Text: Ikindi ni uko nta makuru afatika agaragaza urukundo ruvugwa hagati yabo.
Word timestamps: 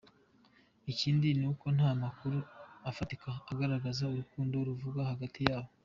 Ikindi 0.91 1.27
ni 1.39 1.47
uko 1.51 1.65
nta 1.77 1.89
makuru 2.03 2.39
afatika 2.89 3.27
agaragaza 3.51 4.01
urukundo 4.11 4.55
ruvugwa 4.67 5.03
hagati 5.13 5.39
yabo. 5.49 5.69